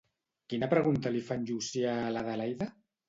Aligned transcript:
Quina 0.53 0.69
pregunta 0.71 1.11
li 1.15 1.21
fa 1.27 1.37
en 1.41 1.45
Llucià 1.51 1.93
a 2.07 2.09
l'Adelaida? 2.17 2.73